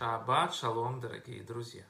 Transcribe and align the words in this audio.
Шаббат 0.00 0.54
шалом, 0.54 0.98
дорогие 0.98 1.42
друзья! 1.42 1.84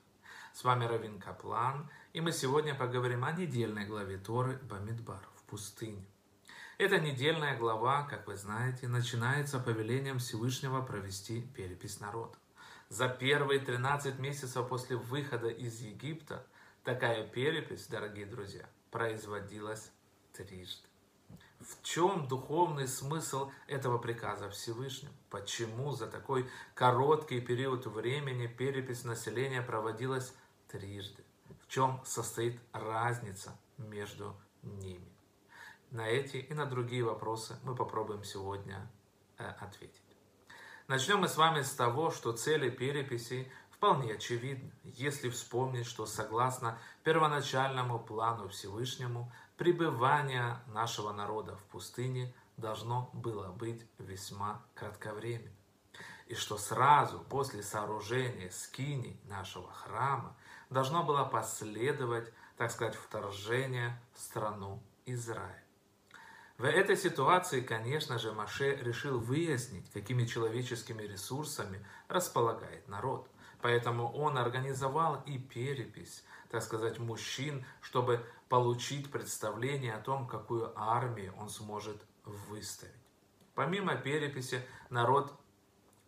С 0.53 0.64
вами 0.64 0.84
Равин 0.84 1.21
Каплан, 1.21 1.89
и 2.12 2.21
мы 2.21 2.33
сегодня 2.33 2.75
поговорим 2.75 3.23
о 3.23 3.30
недельной 3.30 3.87
главе 3.87 4.19
Торы 4.19 4.59
Бамидбар 4.69 5.23
в 5.37 5.45
пустыне. 5.45 6.05
Эта 6.77 6.98
недельная 6.98 7.57
глава, 7.57 8.02
как 8.02 8.27
вы 8.27 8.37
знаете, 8.37 8.88
начинается 8.88 9.61
повелением 9.61 10.19
Всевышнего 10.19 10.83
провести 10.83 11.43
перепись 11.55 12.01
народа. 12.01 12.37
За 12.88 13.09
первые 13.09 13.61
13 13.61 14.19
месяцев 14.19 14.69
после 14.69 14.97
выхода 14.97 15.47
из 15.47 15.80
Египта 15.80 16.45
такая 16.83 17.24
перепись, 17.29 17.87
дорогие 17.87 18.27
друзья, 18.27 18.69
производилась 18.91 19.92
трижды. 20.33 20.90
Чем 21.93 22.29
духовный 22.29 22.87
смысл 22.87 23.51
этого 23.67 23.99
приказа 23.99 24.49
Всевышнего? 24.49 25.12
Почему 25.29 25.91
за 25.91 26.07
такой 26.07 26.49
короткий 26.73 27.41
период 27.41 27.85
времени 27.87 28.47
перепись 28.47 29.03
населения 29.03 29.61
проводилась 29.61 30.33
трижды? 30.69 31.25
В 31.61 31.66
чем 31.66 32.01
состоит 32.05 32.61
разница 32.73 33.59
между 33.77 34.37
ними? 34.63 35.13
На 35.91 36.07
эти 36.07 36.37
и 36.37 36.55
на 36.55 36.65
другие 36.65 37.03
вопросы 37.03 37.57
мы 37.65 37.75
попробуем 37.75 38.23
сегодня 38.23 38.88
э, 39.38 39.49
ответить. 39.59 40.01
Начнем 40.87 41.19
мы 41.19 41.27
с 41.27 41.37
вами 41.37 41.63
с 41.63 41.73
того, 41.73 42.13
что 42.13 42.30
цели 42.30 42.71
переписи 42.71 43.51
вполне 43.80 44.12
очевидны, 44.12 44.70
если 44.84 45.30
вспомнить, 45.30 45.87
что 45.87 46.05
согласно 46.05 46.79
первоначальному 47.02 47.98
плану 47.98 48.48
Всевышнему, 48.48 49.32
пребывание 49.57 50.59
нашего 50.66 51.13
народа 51.13 51.57
в 51.57 51.65
пустыне 51.65 52.35
должно 52.59 53.09
было 53.15 53.49
быть 53.49 53.87
весьма 53.96 54.63
кратковременным. 54.74 55.54
И 56.27 56.35
что 56.35 56.59
сразу 56.59 57.21
после 57.21 57.63
сооружения 57.63 58.51
скиней 58.51 59.19
нашего 59.24 59.73
храма 59.73 60.37
должно 60.69 61.02
было 61.02 61.24
последовать, 61.24 62.30
так 62.59 62.71
сказать, 62.71 62.95
вторжение 62.95 63.99
в 64.15 64.21
страну 64.21 64.82
Израиль. 65.06 65.65
В 66.59 66.65
этой 66.65 66.99
ситуации, 66.99 67.62
конечно 67.62 68.19
же, 68.19 68.32
Маше 68.32 68.76
решил 68.76 69.19
выяснить, 69.19 69.91
какими 69.91 70.26
человеческими 70.26 71.04
ресурсами 71.04 71.82
располагает 72.09 72.87
народ. 72.87 73.31
Поэтому 73.62 74.11
он 74.12 74.39
организовал 74.39 75.22
и 75.27 75.39
перепись, 75.39 76.25
так 76.50 76.62
сказать, 76.62 76.99
мужчин, 76.99 77.65
чтобы 77.81 78.25
получить 78.49 79.11
представление 79.11 79.94
о 79.94 80.00
том, 80.00 80.27
какую 80.27 80.72
армию 80.77 81.34
он 81.39 81.49
сможет 81.49 82.00
выставить. 82.25 82.94
Помимо 83.55 83.97
переписи, 83.97 84.62
народ 84.88 85.33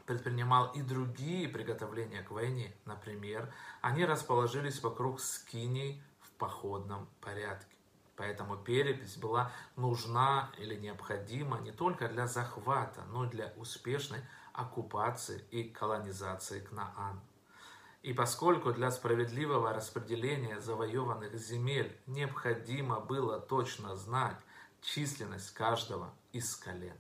предпринимал 0.07 0.73
и 0.73 0.83
другие 0.83 1.49
приготовления 1.49 2.23
к 2.23 2.31
войне. 2.31 2.75
Например, 2.85 3.53
они 3.81 4.05
расположились 4.05 4.83
вокруг 4.83 5.21
скиней 5.21 6.03
в 6.21 6.31
походном 6.33 7.09
порядке. 7.21 7.77
Поэтому 8.17 8.57
перепись 8.57 9.17
была 9.17 9.53
нужна 9.77 10.51
или 10.59 10.77
необходима 10.77 11.59
не 11.61 11.73
только 11.73 12.09
для 12.09 12.27
захвата, 12.27 13.05
но 13.09 13.25
и 13.25 13.29
для 13.29 13.53
успешной 13.57 14.21
оккупации 14.53 15.45
и 15.51 15.65
колонизации 15.65 16.61
Кнаана. 16.61 17.23
И 18.03 18.13
поскольку 18.13 18.73
для 18.73 18.91
справедливого 18.91 19.73
распределения 19.73 20.61
завоеванных 20.61 21.35
земель 21.37 21.97
необходимо 22.07 23.01
было 23.01 23.39
точно 23.39 23.95
знать 23.95 24.39
численность 24.81 25.55
каждого 25.55 26.13
из 26.33 26.57
колен. 26.57 26.97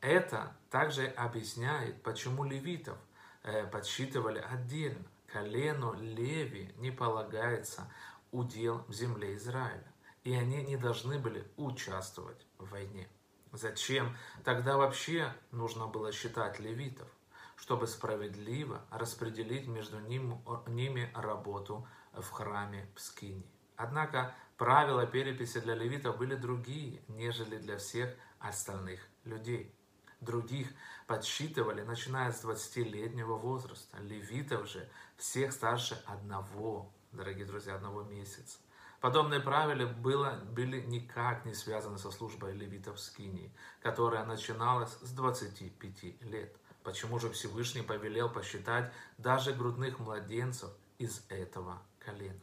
Это 0.00 0.56
также 0.70 1.06
объясняет, 1.06 2.02
почему 2.02 2.44
левитов 2.44 2.98
э, 3.42 3.66
подсчитывали 3.66 4.38
отдельно. 4.38 5.04
Колену 5.26 5.92
Леви 5.92 6.72
не 6.78 6.90
полагается 6.90 7.92
удел 8.32 8.84
в 8.88 8.92
земле 8.92 9.36
Израиля, 9.36 9.92
и 10.24 10.34
они 10.34 10.62
не 10.62 10.76
должны 10.76 11.18
были 11.18 11.46
участвовать 11.56 12.46
в 12.58 12.70
войне. 12.70 13.08
Зачем 13.52 14.16
тогда 14.44 14.76
вообще 14.76 15.32
нужно 15.50 15.86
было 15.86 16.12
считать 16.12 16.58
левитов? 16.58 17.08
Чтобы 17.58 17.88
справедливо 17.88 18.82
распределить 18.90 19.66
между 19.66 19.98
ними 20.00 21.10
работу 21.14 21.86
в 22.12 22.30
храме 22.30 22.88
в 22.94 23.00
Скине. 23.00 23.44
Однако 23.76 24.34
правила 24.56 25.06
переписи 25.06 25.60
для 25.60 25.74
левитов 25.74 26.18
были 26.18 26.36
другие, 26.36 27.02
нежели 27.08 27.58
для 27.58 27.78
всех 27.78 28.14
остальных 28.38 29.00
людей. 29.24 29.74
Других 30.20 30.68
подсчитывали, 31.06 31.82
начиная 31.82 32.32
с 32.32 32.44
20-летнего 32.44 33.34
возраста. 33.34 33.98
Левитов 33.98 34.68
же 34.68 34.88
всех 35.16 35.52
старше 35.52 36.02
одного, 36.06 36.92
дорогие 37.12 37.44
друзья, 37.44 37.74
одного 37.74 38.02
месяца. 38.02 38.58
Подобные 39.00 39.40
правила 39.40 39.86
было, 39.86 40.40
были 40.50 40.80
никак 40.80 41.44
не 41.44 41.54
связаны 41.54 41.98
со 41.98 42.10
службой 42.10 42.52
левитов 42.52 42.96
в 42.96 43.00
Скинии, 43.00 43.52
которая 43.80 44.24
начиналась 44.24 44.92
с 45.00 45.10
25 45.12 46.22
лет– 46.22 46.56
Почему 46.82 47.18
же 47.18 47.30
Всевышний 47.30 47.82
повелел 47.82 48.30
посчитать 48.30 48.92
даже 49.18 49.52
грудных 49.52 49.98
младенцев 49.98 50.70
из 50.98 51.24
этого 51.28 51.82
колена? 51.98 52.40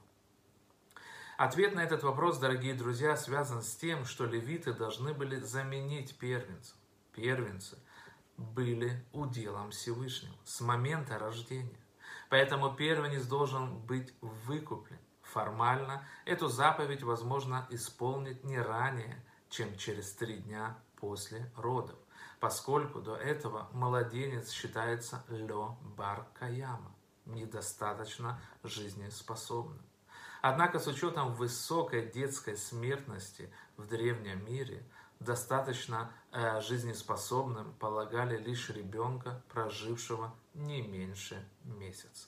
Ответ 1.37 1.75
на 1.75 1.81
этот 1.83 2.03
вопрос, 2.03 2.37
дорогие 2.37 2.73
друзья, 2.73 3.17
связан 3.17 3.61
с 3.61 3.75
тем, 3.75 4.05
что 4.05 4.25
левиты 4.25 4.73
должны 4.73 5.13
были 5.13 5.37
заменить 5.39 6.17
первенцев. 6.17 6.77
Первенцы 7.13 7.77
были 8.37 9.03
уделом 9.11 9.71
Всевышнего 9.71 10.35
с 10.45 10.61
момента 10.61 11.17
рождения. 11.17 11.79
Поэтому 12.29 12.73
первенец 12.73 13.25
должен 13.25 13.79
быть 13.79 14.13
выкуплен. 14.21 14.99
Формально 15.23 16.07
эту 16.25 16.47
заповедь 16.47 17.03
возможно 17.03 17.67
исполнить 17.69 18.43
не 18.43 18.59
ранее, 18.59 19.21
чем 19.49 19.75
через 19.77 20.13
три 20.13 20.37
дня 20.37 20.77
после 20.95 21.51
родов 21.57 21.97
поскольку 22.39 23.01
до 23.01 23.15
этого 23.15 23.69
младенец 23.73 24.51
считается 24.51 25.23
лё 25.29 25.77
бар 25.97 26.27
каяма, 26.33 26.93
недостаточно 27.25 28.39
жизнеспособным. 28.63 29.81
Однако 30.41 30.79
с 30.79 30.87
учетом 30.87 31.33
высокой 31.33 32.05
детской 32.05 32.55
смертности 32.55 33.51
в 33.77 33.87
древнем 33.87 34.45
мире, 34.45 34.85
достаточно 35.19 36.11
э, 36.31 36.61
жизнеспособным 36.61 37.73
полагали 37.73 38.37
лишь 38.37 38.69
ребенка, 38.69 39.43
прожившего 39.49 40.35
не 40.53 40.81
меньше 40.81 41.47
месяца. 41.63 42.27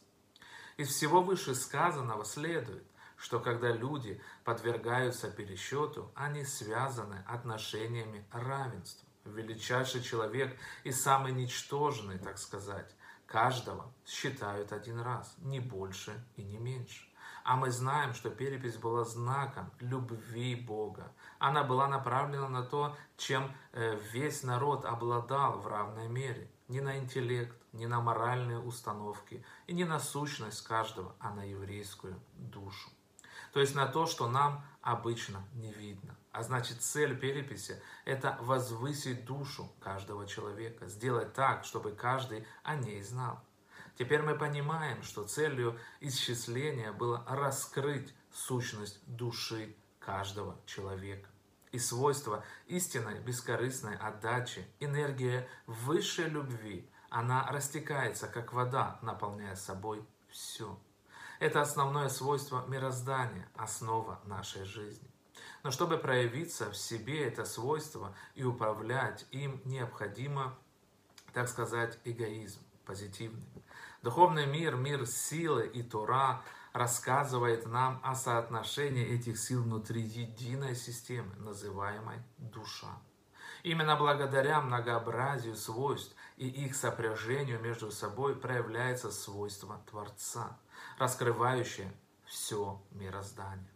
Из 0.78 0.90
всего 0.90 1.22
вышесказанного 1.22 2.23
следует, 2.23 2.85
что 3.17 3.40
когда 3.40 3.72
люди 3.72 4.22
подвергаются 4.44 5.29
пересчету, 5.29 6.12
они 6.16 6.46
связаны 6.46 7.23
отношениями 7.28 8.25
равенства 8.31 9.06
величайший 9.33 10.01
человек 10.01 10.57
и 10.83 10.91
самый 10.91 11.31
ничтожный, 11.31 12.17
так 12.17 12.38
сказать. 12.38 12.93
Каждого 13.25 13.93
считают 14.05 14.71
один 14.71 15.01
раз, 15.01 15.35
не 15.39 15.59
больше 15.59 16.23
и 16.38 16.43
не 16.43 16.57
меньше. 16.57 17.07
А 17.43 17.55
мы 17.55 17.71
знаем, 17.71 18.13
что 18.13 18.29
перепись 18.29 18.75
была 18.75 19.05
знаком 19.05 19.71
любви 19.79 20.53
Бога. 20.55 21.13
Она 21.39 21.63
была 21.63 21.87
направлена 21.87 22.49
на 22.49 22.63
то, 22.63 22.95
чем 23.16 23.55
э, 23.71 23.97
весь 24.11 24.43
народ 24.43 24.83
обладал 24.83 25.59
в 25.59 25.67
равной 25.67 26.09
мере. 26.09 26.51
Не 26.67 26.81
на 26.81 26.97
интеллект, 26.97 27.55
не 27.71 27.87
на 27.87 28.01
моральные 28.01 28.59
установки 28.59 29.45
и 29.66 29.73
не 29.73 29.85
на 29.85 29.99
сущность 29.99 30.61
каждого, 30.67 31.16
а 31.19 31.31
на 31.31 31.43
еврейскую 31.43 32.19
душу. 32.34 32.90
То 33.57 33.61
есть 33.61 33.73
на 33.73 33.87
то, 33.87 34.05
что 34.05 34.29
нам 34.29 34.63
обычно 34.83 35.43
не 35.55 35.73
видно. 35.73 36.15
А 36.31 36.43
значит, 36.43 36.83
цель 36.83 37.17
переписи– 37.17 37.81
это 38.05 38.37
возвысить 38.39 39.25
душу 39.25 39.73
каждого 39.79 40.27
человека, 40.27 40.87
сделать 40.87 41.33
так, 41.33 41.65
чтобы 41.65 41.93
каждый 41.93 42.45
о 42.61 42.75
ней 42.75 43.01
знал. 43.01 43.39
Теперь 43.97 44.21
мы 44.21 44.35
понимаем, 44.35 45.01
что 45.01 45.23
целью 45.23 45.79
исчисления 46.01 46.91
было 46.91 47.25
раскрыть 47.27 48.13
сущность 48.31 48.99
души 49.07 49.75
каждого 49.99 50.59
человека. 50.67 51.27
И 51.71 51.79
свойство 51.79 52.45
истинной 52.67 53.19
бескорыстной 53.21 53.97
отдачи, 53.97 54.67
энергия 54.79 55.49
высшей 55.65 56.25
любви, 56.25 56.87
она 57.09 57.47
растекается, 57.47 58.27
как 58.27 58.53
вода, 58.53 58.99
наполняя 59.01 59.55
собой 59.55 60.05
все. 60.29 60.77
Это 61.39 61.61
основное 61.61 62.09
свойство 62.09 62.66
мироздания, 62.67 63.47
основа 63.55 64.19
нашей 64.25 64.63
жизни. 64.63 65.07
Но 65.63 65.72
чтобы 65.72 65.97
проявиться 65.97 66.72
в 66.72 66.78
себе 66.78 67.28
это 67.28 67.45
свойство 67.45 68.16
и 68.35 68.43
управлять 68.43 69.25
им, 69.31 69.61
необходимо, 69.66 70.57
так 71.34 71.47
сказать, 71.47 71.99
эгоизм 72.05 72.59
позитивный. 72.85 73.45
Духовный 74.01 74.45
мир, 74.45 74.75
мир 74.75 75.05
силы 75.05 75.67
и 75.67 75.84
Тора 75.84 76.41
рассказывает 76.73 77.66
нам 77.66 77.99
о 78.03 78.16
соотношении 78.16 79.05
этих 79.05 79.37
сил 79.37 79.63
внутри 79.63 80.01
единой 80.01 80.75
системы, 80.75 81.35
называемой 81.37 82.19
душа. 82.37 82.97
Именно 83.63 83.95
благодаря 83.95 84.61
многообразию 84.61 85.55
свойств 85.55 86.15
и 86.37 86.47
их 86.47 86.75
сопряжению 86.75 87.59
между 87.59 87.91
собой 87.91 88.35
проявляется 88.35 89.11
свойство 89.11 89.81
Творца, 89.89 90.57
раскрывающее 90.99 91.91
все 92.25 92.81
мироздание. 92.91 93.71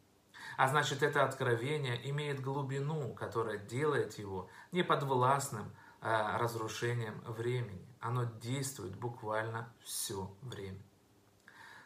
А 0.57 0.67
значит, 0.67 1.01
это 1.01 1.23
откровение 1.23 2.09
имеет 2.09 2.41
глубину, 2.41 3.13
которая 3.13 3.57
делает 3.57 4.19
его 4.19 4.49
неподвластным 4.71 5.73
э, 6.01 6.37
разрушением 6.37 7.21
времени. 7.25 7.87
Оно 7.99 8.25
действует 8.25 8.95
буквально 8.95 9.73
все 9.81 10.35
время. 10.41 10.81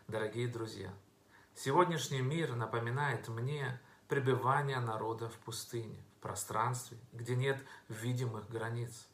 Дорогие 0.07 0.47
друзья, 0.47 0.93
сегодняшний 1.53 2.21
мир 2.21 2.55
напоминает 2.55 3.27
мне 3.27 3.79
пребывание 4.07 4.79
народа 4.79 5.29
в 5.29 5.37
пустыне, 5.39 6.03
в 6.17 6.21
пространстве, 6.21 6.97
где 7.13 7.35
нет 7.35 7.63
видимых 7.89 8.49
границ, 8.49 9.07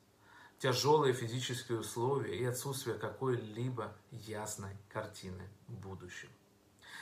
тяжелые 0.59 1.13
физические 1.13 1.79
условия 1.79 2.38
и 2.38 2.45
отсутствие 2.45 2.97
какой-либо 2.97 3.95
ясной 4.11 4.77
картины 4.89 5.49
будущего. 5.67 6.31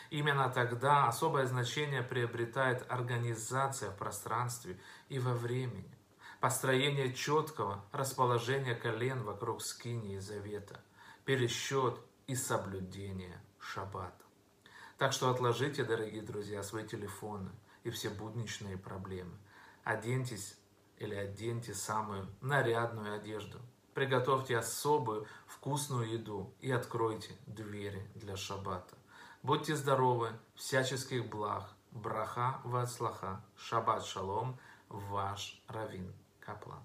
Именно 0.10 0.50
тогда 0.50 1.08
особое 1.08 1.46
значение 1.46 2.02
приобретает 2.02 2.86
организация 2.90 3.92
в 3.92 3.98
пространстве 3.98 4.80
и 5.08 5.20
во 5.20 5.34
времени, 5.34 5.96
построение 6.40 7.14
четкого 7.14 7.86
расположения 7.92 8.76
колен 8.76 9.24
вокруг 9.24 9.62
скинии 9.62 10.18
завета, 10.20 10.82
пересчет 11.26 12.00
и 12.26 12.36
соблюдение 12.36 13.40
шаббата. 13.60 14.26
Так 14.98 15.14
что 15.14 15.30
отложите, 15.30 15.84
дорогие 15.84 16.24
друзья, 16.24 16.64
свои 16.64 16.88
телефоны 16.88 17.52
и 17.84 17.90
все 17.90 18.10
будничные 18.10 18.78
проблемы. 18.78 19.38
Оденьтесь 19.84 20.58
или 20.98 21.16
оденьте 21.16 21.74
самую 21.74 22.28
нарядную 22.42 23.16
одежду. 23.16 23.60
Приготовьте 23.94 24.58
особую 24.58 25.26
вкусную 25.48 26.10
еду 26.10 26.54
и 26.60 26.72
откройте 26.72 27.36
двери 27.48 28.10
для 28.16 28.36
шаббата. 28.38 28.98
Будьте 29.42 29.76
здоровы, 29.76 30.32
всяческих 30.56 31.30
благ, 31.30 31.70
браха 31.92 32.62
вацлаха, 32.64 33.44
шаббат 33.56 34.06
шалом, 34.06 34.60
ваш 34.90 35.62
Равин 35.68 36.14
Каплан. 36.40 36.84